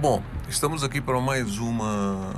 [0.00, 2.32] Bom, estamos aqui para mais uma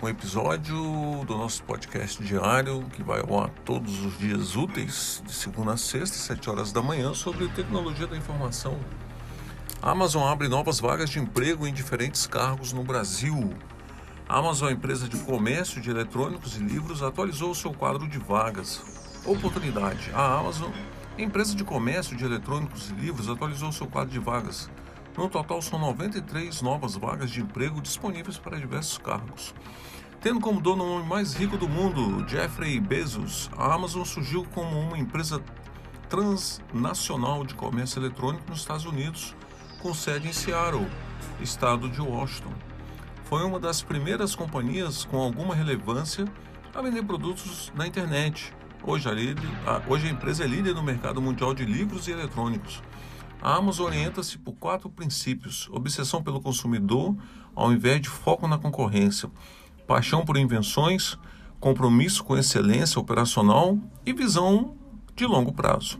[0.00, 5.32] um episódio do nosso podcast diário que vai ao ar todos os dias úteis, de
[5.32, 8.78] segunda a sexta, sete horas da manhã, sobre tecnologia da informação.
[9.82, 13.52] A Amazon abre novas vagas de emprego em diferentes cargos no Brasil.
[14.28, 18.80] A Amazon, empresa de comércio de eletrônicos e livros, atualizou seu quadro de vagas.
[19.26, 20.12] Oportunidade.
[20.14, 20.70] A Amazon,
[21.18, 24.70] empresa de comércio de eletrônicos e livros, atualizou seu quadro de vagas.
[25.16, 29.54] No total, são 93 novas vagas de emprego disponíveis para diversos cargos.
[30.20, 34.78] Tendo como dono o homem mais rico do mundo, Jeffrey Bezos, a Amazon surgiu como
[34.78, 35.42] uma empresa
[36.08, 39.34] transnacional de comércio eletrônico nos Estados Unidos,
[39.80, 40.86] com sede em Seattle,
[41.40, 42.52] estado de Washington.
[43.24, 46.26] Foi uma das primeiras companhias com alguma relevância
[46.74, 48.52] a vender produtos na internet.
[48.82, 52.12] Hoje a, líder, a, hoje a empresa é líder no mercado mundial de livros e
[52.12, 52.82] eletrônicos.
[53.42, 57.16] A Amazon orienta-se por quatro princípios: obsessão pelo consumidor,
[57.54, 59.30] ao invés de foco na concorrência,
[59.86, 61.18] paixão por invenções,
[61.58, 64.74] compromisso com excelência operacional e visão
[65.16, 65.98] de longo prazo.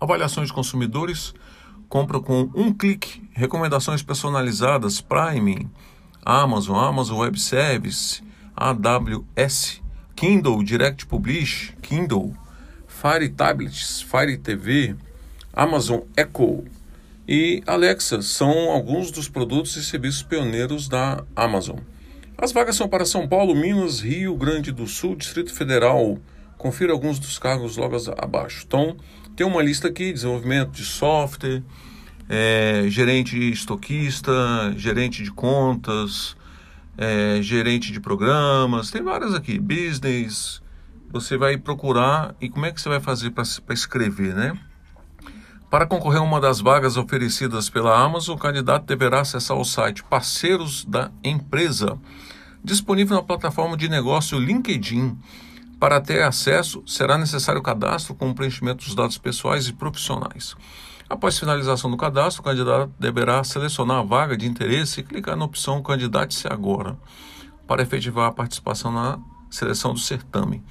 [0.00, 1.32] Avaliações de consumidores,
[1.88, 5.70] compra com um clique, recomendações personalizadas, Prime,
[6.24, 8.22] Amazon, Amazon Web Service,
[8.56, 9.82] AWS,
[10.14, 12.34] Kindle Direct Publish, Kindle,
[12.86, 14.96] Fire Tablets, Fire TV,
[15.56, 16.64] Amazon Echo
[17.26, 21.78] e Alexa são alguns dos produtos e serviços pioneiros da Amazon.
[22.36, 26.18] As vagas são para São Paulo, Minas, Rio Grande do Sul, Distrito Federal.
[26.58, 28.64] Confira alguns dos cargos logo abaixo.
[28.66, 28.98] Então,
[29.34, 31.62] tem uma lista aqui: desenvolvimento de software,
[32.28, 34.32] é, gerente estoquista,
[34.76, 36.36] gerente de contas,
[36.98, 39.58] é, gerente de programas, tem várias aqui.
[39.58, 40.60] Business.
[41.10, 44.52] Você vai procurar e como é que você vai fazer para escrever, né?
[45.70, 50.04] Para concorrer a uma das vagas oferecidas pela Amazon, o candidato deverá acessar o site
[50.04, 51.98] Parceiros da Empresa,
[52.62, 55.18] disponível na plataforma de negócio LinkedIn.
[55.80, 60.54] Para ter acesso, será necessário cadastro com o preenchimento dos dados pessoais e profissionais.
[61.08, 65.44] Após finalização do cadastro, o candidato deverá selecionar a vaga de interesse e clicar na
[65.44, 66.96] opção Candidate-se agora
[67.66, 69.18] para efetivar a participação na
[69.50, 70.62] seleção do certame.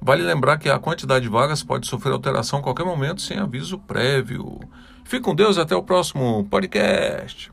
[0.00, 3.78] Vale lembrar que a quantidade de vagas pode sofrer alteração a qualquer momento sem aviso
[3.78, 4.60] prévio.
[5.04, 7.50] Fique com Deus, até o próximo podcast.